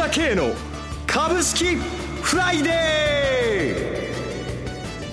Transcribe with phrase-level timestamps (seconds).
[0.00, 0.54] 倉慶の
[1.06, 2.70] 株式フライデ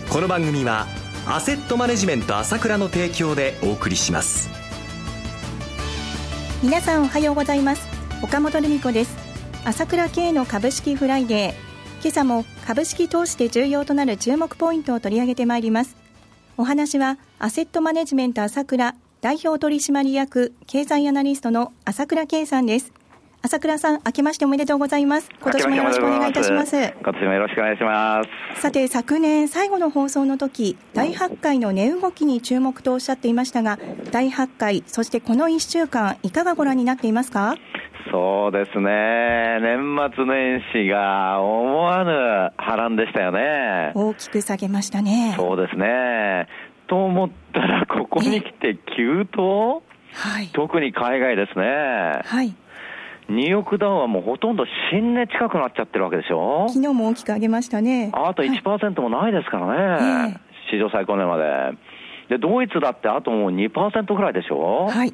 [0.08, 0.10] ー。
[0.10, 0.88] この番組は
[1.28, 4.50] アセットマネジメント朝倉の提供でお送りします。
[6.64, 7.86] 皆さんおはようございます。
[8.24, 9.14] 岡本留美子です。
[9.66, 11.54] 朝倉慶の株式フライデー。
[12.02, 15.98] 今朝も株式投資で重要となる注目ポイントを取り上げてまいります。
[16.56, 22.94] お話はアセットマネジメント朝倉代表取締役経済アナリストの朝倉慶さんです。
[23.48, 25.30] 朝倉さん、明けましておめでとうございます。
[25.42, 26.76] 今年もよろしくお願いいたします。
[26.76, 28.22] 今年もよろしくお願いしま
[28.56, 28.62] す。
[28.62, 33.80] さて、昨年最後の放送の時、第8回の値動きに注目とおっしゃっていましたが、
[34.12, 37.56] 第8回、そしてこの1週間、いかがご覧になっていますか？
[38.12, 39.62] そうですね。
[39.62, 43.94] 年末年始が思わぬ波乱でしたよね。
[43.96, 45.36] 大きく下げましたね。
[45.38, 46.50] そうですね。
[46.88, 49.84] と思ったら、ここに来て急騰？
[50.12, 50.50] はい。
[50.52, 51.66] 特に海外ですね。
[52.26, 52.54] はい。
[53.30, 56.68] ニューヨークダウはもうほとんど新値近くなっちゃってるわけでしょ？
[56.70, 58.12] 昨日も大きく上げましたね。
[58.14, 60.40] あと1%もないですからね、はい
[60.72, 61.78] 史上最高値まで。
[62.30, 64.88] で、ドイツだってあともう2%ぐらいでしょ？
[64.88, 65.14] はい。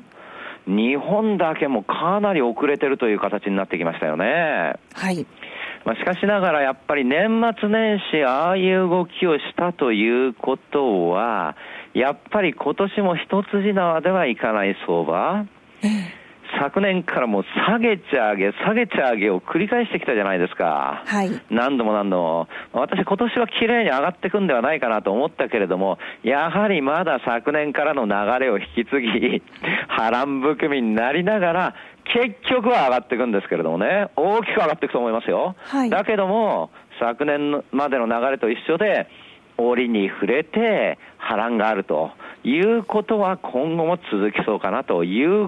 [0.65, 4.75] 日本だけもかなり遅れてるという形になってきましたよね。
[4.93, 5.25] はい。
[5.85, 11.57] まあ、しかしながらやっぱり年末年始ああいう動きをしたということは、
[11.93, 15.45] やっぱり今年も一筋縄ではいかない相場。
[15.83, 16.22] ええ
[16.59, 21.03] 昨年からも下げちゃ上げ、下げちゃ上げを繰り返してきたじゃないですか。
[21.05, 21.29] はい。
[21.49, 22.47] 何度も何度も。
[22.73, 29.41] 私今年は綺麗に上がっていくんではないかなと思ったけれども、やはりまだ昨年からの流れを引き継ぎ、
[29.87, 35.55] 波乱含みになりながら、結局は上がっていくんですけれどもね、大きく上がっていくと思いますよ。
[35.65, 35.89] はい。
[35.89, 39.07] だけども、昨年までの流れと一緒で、
[39.57, 42.11] 折に触れて波乱があると
[42.43, 45.47] いうことは今後も続きそうかなという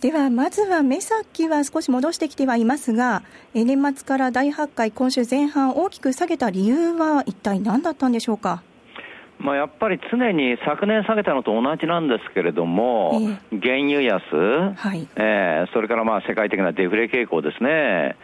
[0.00, 3.22] ではまずは目先は少し戻してきてはいますが、
[3.52, 8.62] 年末から第8回、今週前半、大きく下げた理由は一体何だったんでしょうか？
[9.38, 13.10] まあ、やっぱり常に昨年下げたのと同じなんですけれども、
[13.52, 15.06] えー、原油安、はい。
[15.16, 18.16] えー、それからまあ世界的なデフレ傾向ですね、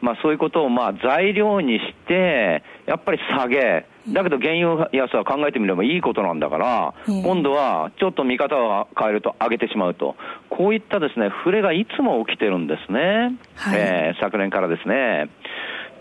[0.00, 10.16] まあ、そういうことをまあ材料にして、やっぱり下げ、だけど原油安は考えてみればいいことなんだから、今度はちょっと見方を変えると上げてしまうと、
[10.48, 13.36] こういったですね、触れがいつも起きてるんですね。
[13.56, 15.28] はい、えー、昨年からですね。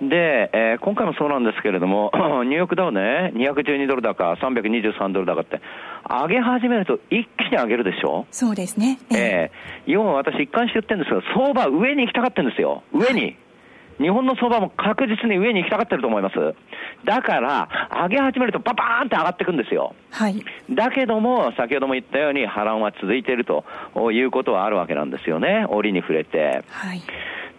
[0.01, 2.09] で、えー、今回もそうなんですけれども、
[2.45, 5.59] ニューヨークダウね、212ドル高、323ドル高って、
[6.07, 8.25] 上げ始めると一気に上げるでしょ？
[8.31, 8.97] そうですね。
[9.11, 12.83] えー、えー、要は私一貫して言ってるんですけど、相場上に行きたがってるんですよ。
[12.93, 13.21] 上に。
[13.21, 13.37] はい
[13.99, 16.35] 日本の相場も確実に上に行きたがってると思います。
[17.05, 19.93] だから、上げ始めるとパパーンって上がっていくんですよ。
[20.11, 20.43] はい。
[20.69, 23.63] だけども、先ほども言ったように波乱は続いていると
[24.11, 25.65] いうことはあるわけなんですよね。
[25.69, 26.63] 折に触れて。
[26.69, 27.01] はい。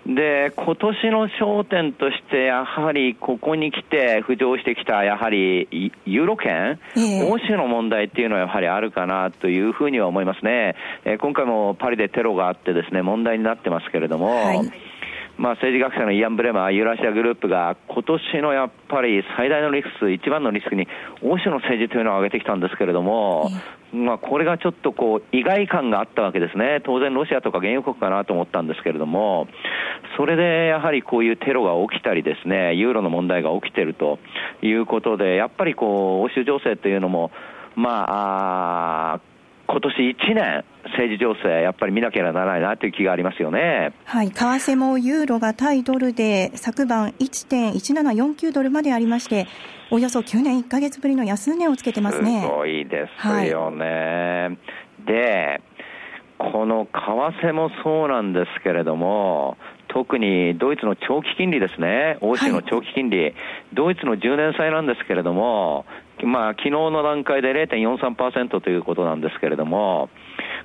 [0.07, 10.75] で、今年の焦点として、やはりここに来て浮上してきた、やはりユーロ圏、えー、欧州の問題っていうのはやはりあるかなというふうには思いますね。
[11.05, 14.73] えー、今回もパリでテロがあってですね、問題になってますけれども、はい
[15.41, 20.87] まあ、政治学者のイアン・ブレマー、ユーラシアグループが、今年のやっぱり最大のリスク、一番のリスクに、
[21.23, 23.51] 欧州の政治というのを挙げてきたんですけれども、
[23.91, 26.83] まあ、これがちょっとこう、意外感があったわけですね。
[26.85, 29.49] 当然ロシアとか原油国かなと思ったんですけれども、
[30.19, 34.19] それでやはりこういうテロが起きたりですね、ユーロの問題が起きてると
[34.61, 37.31] いうことで、やっぱりこう、欧州情勢というのも、
[37.77, 39.21] まあ、あ
[39.71, 40.65] 今年1年、
[40.97, 43.93] 政治情勢、やっぱり見なければならないなという気がありますよね。
[44.05, 49.47] はい、為替もユーロが対ドルで昨晩1.1749ドルまでありまして、
[49.93, 52.41] およそ9年1か月ぶりの安値をつけてますね。
[52.41, 53.87] すごいですよね。
[53.87, 54.51] は
[55.05, 55.61] い、で、
[56.39, 59.57] この為替もそうなんですけれども、
[59.87, 63.35] 特にドイツの長期金利ですね、欧州の長期金利、はい、
[63.73, 65.85] ドイツの10年債なんですけれども、
[66.27, 70.11] まあ、昨日の段階で0.43%ということなんですけれども、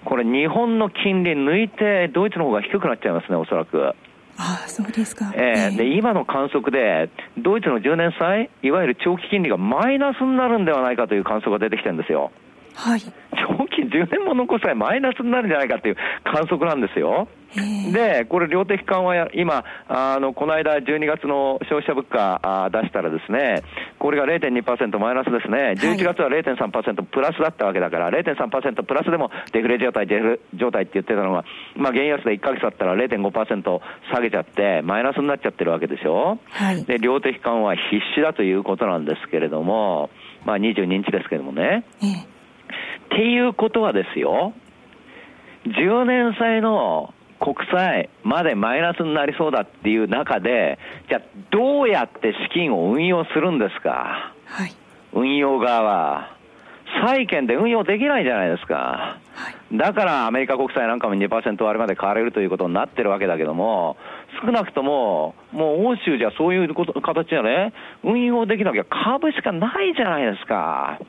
[0.04, 3.96] これ、日本の金利抜いて、ドイツの方が低くなっちゃいますね、おそらく。
[4.38, 12.32] ああそうですか、えー、で今の観測で、ドイツの10年債、いわゆる長期金利がマイナスになるんではないかという観測が出てきてるんですよ。
[12.74, 13.02] はい、
[13.46, 17.28] 長期10年もの国債マイナスになるんじゃないかっていう観測なんですよ。
[17.94, 23.62] で、これ、量的緩和や、今、あの、この間12月の消費者物価あ出したらですね、
[23.98, 25.76] これが0.2%マイナスですね。
[25.78, 31.46] 11月は0.3%プラスだったわけだから、0.3%プラスでもデフレ状態、デフレ状態って言ってたのが、
[31.78, 33.80] まあ、原安で1ヶ月だったら0.5%
[34.12, 36.40] 下げちゃって、マイナスになっちゃってるわけでしょ。
[36.50, 40.10] はい、で、量的緩和は必至だということなんですけれども、
[40.44, 41.86] まあ、22日ですけれどもね。
[42.04, 42.35] ええ
[43.06, 44.54] っていうことはですよ、
[45.66, 50.80] 10年債の国債までマイナスになりそうだっていう中で、
[51.10, 51.22] じゃあ
[51.52, 54.76] どうやって資金を運用するんですか、はい、
[55.14, 56.36] 運用側は。
[57.04, 59.18] 債券で運用できないじゃないですか。
[59.34, 63.98] はい、だからアメリカ国債なんかも2%割まで買われるということになってるわけだけども、
[64.42, 67.74] 少なくとも、もう欧州じゃそういうこと形でね、
[68.04, 71.00] 運用できなきゃ株しかないじゃないですか。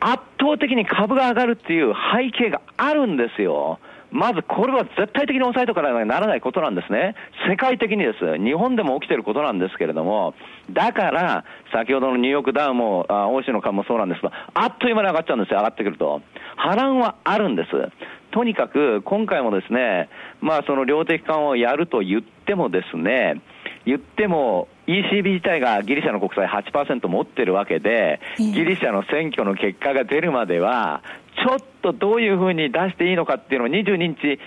[0.00, 3.78] 圧倒的に株が上がるっていう背景があるんですよ。
[4.10, 5.90] まずこれは絶対的に抑えとかな
[6.20, 7.14] らないことなんですね。
[7.48, 8.38] 世界的にです。
[8.38, 10.34] 日本でも起きてることなんですけれども、
[10.70, 16.22] だから、先ほどのニューヨークダウンも、あ欧州の株もそうなんですが、あっという間に上がっちゃうんですよ、上がってくると。
[16.56, 17.70] 波乱はあるんです。
[18.30, 20.08] とにかく、今回もですね、
[20.40, 23.40] まあその量的緩和をやると言ってもですね、
[23.86, 31.02] 言っても、ECB 自体がギリシャの国債8%持ってるわけで、ギリシャの選挙の結果が出るまでは、
[31.36, 34.40] ちょっとどういうふうに出していいのかっていうのを22日出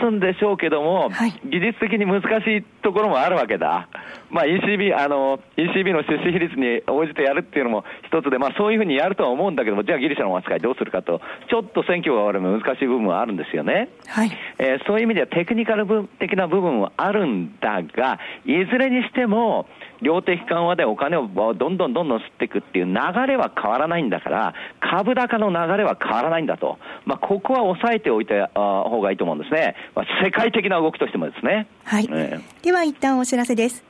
[0.00, 3.88] すんでしょうけども、はい、技術的に難しいところもあるわけだ。
[4.30, 11.20] まあ ECB、あの、ECB の出資比率に応じてやるっていうのも一つで、まあそういうふうにやるとは思うんだけども、じゃあギリシャの扱いどうするかと、
[11.50, 13.88] ちょっと選挙が終わる難しい部分はあるんですよね。
[14.06, 14.30] はい。
[14.58, 15.86] えー、そういう意味ではテクニカル
[16.18, 19.66] 的な部分はあるんだが、いずれにしても、
[20.04, 22.92] 量的緩和でお金をどんどんどんどん吸っていくっていう流
[23.26, 26.78] れは変わらないんだから、株高の流れは変わらないんだと。
[27.04, 29.76] まあ、ここは抑えておいた方がいいと思うんですね。
[29.94, 31.66] まあ、世界的な動きとしてもですね。
[31.84, 32.08] はい。
[32.10, 33.84] えー、では一旦お知らせです。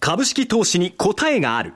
[0.00, 1.74] 株式投資に答えがある。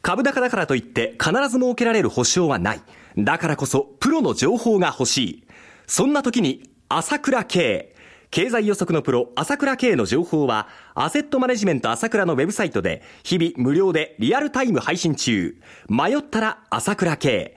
[0.00, 2.80] 株高だからといって必ず設けられる保証はない。
[3.16, 5.44] だからこそプロの情報が欲しい。
[5.86, 7.94] そんな時に朝倉慶。
[8.30, 15.56] 経済予測のプロ、朝倉慶の情報は、アセットマネジメント朝倉のウェブサイトで、日々無料でリアルタイム配信中。
[15.88, 17.56] 迷ったら朝倉慶。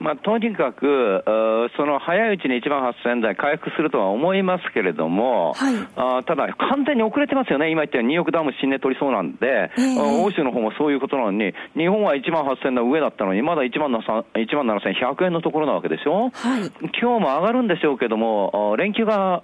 [0.00, 1.22] まあ、とにかく、
[1.76, 19.42] その早いうちに1万8000台回復するとは思いますけれども、はい、あただ、完全に遅れてますよね、今言ったようにニューヨークダウンも新値取りそうなんで、えー、欧州の方もそういうことなのに、日本は1万8000の上だったのに、まだ1万7100円のところなわけでしょ、はい、今日も上がるんでしょうけども、連休が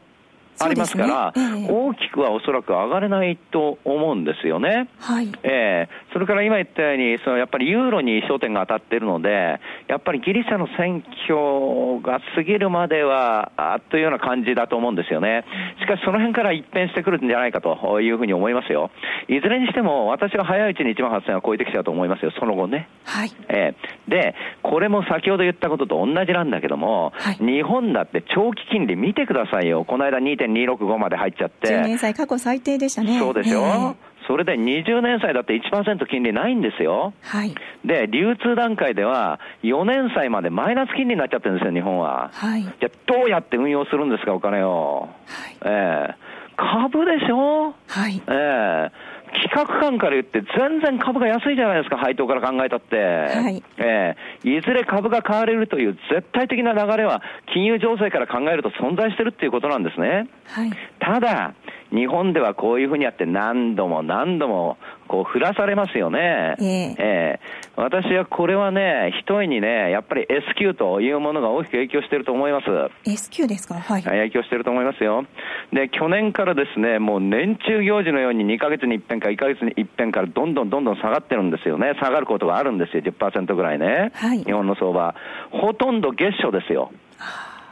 [0.58, 4.88] ありますから、ねえ大きくはおそらく上がれないと思うんですよね。
[4.98, 5.30] はい。
[5.42, 15.44] えー、それから今言ったように、そのやっぱりユーロに焦点が当たっているので、やっぱりギリシャの選挙が過ぎるまでは、あというような感じだと思うんですよね。
[15.80, 18.90] しかしその辺から一変してくるんじゃないかというふうに思いますよ。
[19.28, 22.88] いずれにしても、私は早いうちに1万8000は超えてきちゃうと思いますよ、その後ね。
[23.04, 23.30] はい。
[23.48, 29.84] えー、で、これも先ほど言ったことと同じなんだけども、はい、日本だって長期金利見てくださいよ。
[29.84, 31.68] この間2 2.265まで入っちゃって。
[31.68, 33.18] 10年債過去最低でしたね。
[33.18, 33.60] そうですよ。
[33.60, 33.94] えー
[34.28, 37.12] それで20年債だって1%金利ないんですよ。
[37.22, 37.54] はい。
[37.84, 42.32] で、流通段階では4年債までマイナス金利になっちゃってるんですよ、日本は。
[42.34, 42.62] はい。
[42.64, 45.08] じゃどうやって運用するんですか、お金を。
[45.28, 45.56] はい。
[45.64, 47.72] ええー、株でしょ？
[47.86, 48.20] はい。
[48.26, 48.90] ええー
[49.36, 52.96] 企画感から言って全然株が安いじゃないですか、配当から考えたって。
[52.96, 53.62] はい。
[53.78, 60.28] えー、いずれ株が買われるという絶対的な流れは金融情勢から考えると存在してるっていうことなんですね。
[60.46, 60.72] はい。
[60.98, 61.54] ただ、
[61.90, 64.76] 日本ではこういうふうにやって何度も何度も
[65.06, 66.56] こう振らされますよね。
[66.60, 67.40] えええ
[67.76, 72.66] 私はこれはね、一重にね、やっぱり S q というものが大きく影響していると思います。
[73.04, 73.74] S q ですか？
[73.74, 74.02] はい。
[74.02, 75.26] 影響していると思いますよ。
[75.72, 81.92] で、去年からですね、もう年中行事のように2ヶ月に一遍か1ヶ月に一遍からどんどんどんどん下がってるんですよね。
[82.00, 84.10] 下がることがあるんですよ、10%ぐらいね。
[84.14, 85.14] はい日本の相場。
[85.50, 86.90] ほとんど月初ですよ。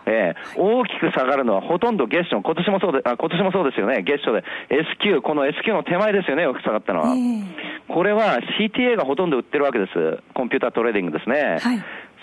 [0.06, 4.44] ええ大きく下がるのはほとんど月初、今年もそうで、あ、今年もそうですよね、月初で。
[4.70, 7.14] S q この S q の手前ですよね、大きく下がったのは。
[7.14, 10.23] えこれは CTA がほとんど売ってるわけです。
[10.34, 11.58] コンピュータートレーディングですね。
[11.61, 11.82] はい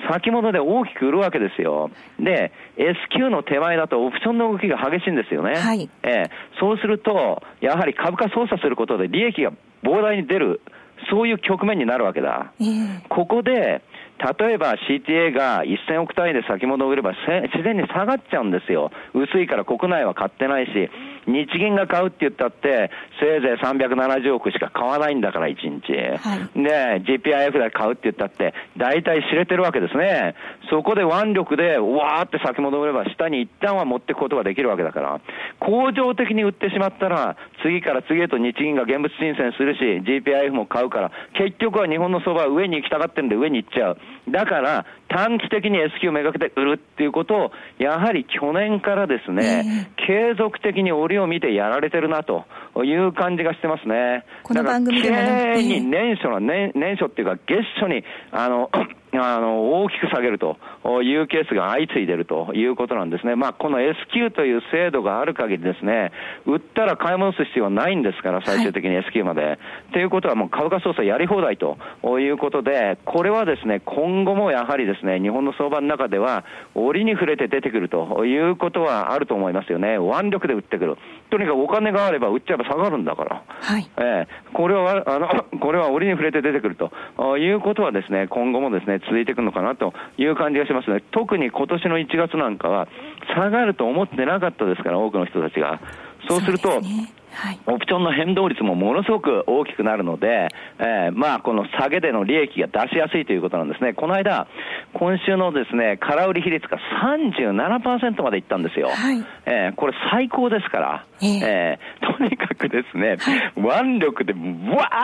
[0.09, 1.91] 先物で大きく売るわけですよ。
[2.19, 5.55] で、S q の手前だとオプションの動きが激しいんですよね。
[5.55, 9.51] はいええそうすると、やはり株価操作することで利益が
[9.83, 10.61] 膨大に出る、
[11.09, 12.51] そういう局面になるわけだ。
[12.59, 13.81] ええここで、
[14.21, 18.91] 例えば CTA が1000億単位で先物を売れば自然に下がっちゃうんですよ。
[19.13, 20.89] 薄いから国内は買ってないし、
[21.27, 25.93] 日銀が買うって言ったって、せいぜい370億しか買わないんだから、1日。
[25.93, 30.35] はいで、GPIF で買うって言ったって、大体知れてるわけですね。
[30.69, 35.21] そこで腕力で、わーって先物を売れば、下に一旦は持っていくことができるわけだから、
[35.59, 43.97] 恒常的に売ってしまったら、次から次へと日銀が現物申請するし、GPIF も買うから、結局は日本の相場は上に行きたがってるんで上に行っちゃう。
[44.29, 52.45] だから、短期的に S q をめがけて売るっていうことを、やはり去年からですね、継続的に折を見てやられてるなと
[52.83, 54.23] いう感じがしてますね。
[54.43, 55.17] この番組でも
[55.55, 58.69] に年初の年、年初っていうか月初に、あの、
[59.13, 60.55] あの、大きく下げると
[61.03, 63.35] いうケースが相次いでるということなんですね。
[63.35, 66.13] まあ、この S q という制度がある限りですね、
[66.45, 69.59] 売ったら買い戻す必要はないんですから、最終的に S q まで。
[69.91, 71.77] と、いうことはもう株価操作やり放題と
[72.19, 79.97] いうことで、これはですね、今後もやはりですね、日本の相場の中では、折に触れて出てくるということはあると思いますよね。
[79.97, 80.97] 腕力で売ってくる。
[81.29, 83.43] とにかくお金があれば売っちゃえば下がるんだから。
[83.61, 83.89] はい。
[83.97, 85.27] ええこれは、 あの、
[85.59, 91.01] これは折に触れて出てくるとあいうことはですね、今後もですね、続いていくのかなという感じがしますね。
[91.11, 92.87] 特に今年の1月なんかは、
[93.35, 95.79] 下がると思ってなかったですから、多くの人たちが。
[96.27, 97.59] そうすると、ねはい。
[97.65, 100.47] オプションの変動率もものすごく大きくなるので、
[100.79, 103.93] えーまあ、この下げでの利益が出しやすいということなんですね。
[103.93, 104.47] この間、
[104.93, 108.89] 今週のですね、空売り比率が37%までいったんですよ。
[108.89, 113.17] はいえーこれ最高ですから、えええーとにかくですね、
[113.57, 114.39] 腕力でわ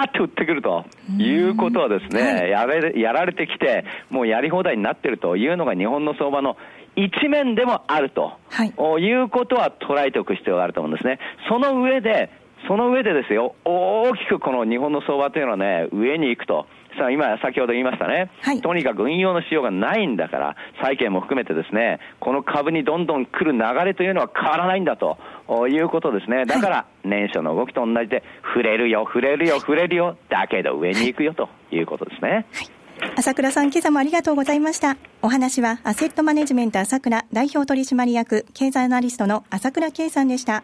[0.04, 0.86] ーって売ってくると
[1.18, 6.58] いうことはですね、はいやれやられてきて、もうやり放題になってるというのが日本の相場の
[6.98, 11.20] 一面でもあると、はいうことは捉えておく必要があると思うんですね。
[11.48, 12.32] その上で、
[12.68, 16.66] その上でですよ、大きくこの日本の相場というのはね、上に行くと。
[16.98, 25.20] さあ今、先ほど言いましたね、はいとにかく運用のしようがないんだから、債券も含めてですね、この株にどんどん来る流れというのは変わらないんだと
[25.70, 26.46] いうことですね。
[26.46, 32.48] だから、年初の動きと同じで、触れるよ、触れるよ、触れるよ、だけど上に行くよということですね。
[33.16, 34.98] 朝倉さん、今朝もありがとうございました。
[35.22, 40.64] お話は、アセットマネジメント朝倉代表取締役、経済アナリストの朝倉圭さんでした。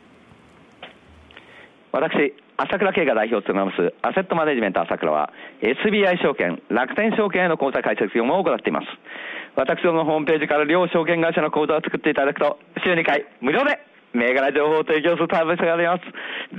[1.91, 8.87] 私、朝倉慶が代表を務めます、アセットマネジメント朝倉は、SBI 証券、楽天証券への口座開設業務を行っています。
[9.55, 13.79] 私どものホームページから両証券会社の口座を作っていただくと、週2回無料で
[14.13, 16.03] 銘柄情報を提供するサービスがあります。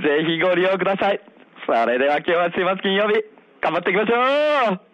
[0.03, 1.21] ぜひご利用ください。
[1.67, 3.25] それでは今日は週末金曜日、
[3.61, 4.94] 頑張っていきましょう